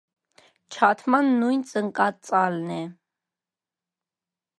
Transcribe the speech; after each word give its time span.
Չաթման 0.75 1.29
նույն 1.41 1.61
ծնկածալն 1.71 2.73
է։ 2.77 2.79